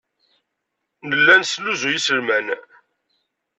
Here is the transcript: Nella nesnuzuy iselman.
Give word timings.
Nella 1.09 1.33
nesnuzuy 1.37 1.95
iselman. 1.97 2.47